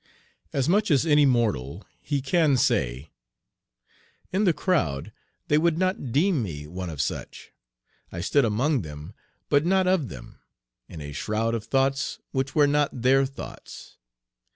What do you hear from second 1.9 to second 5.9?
he can say: "'In the crowd They would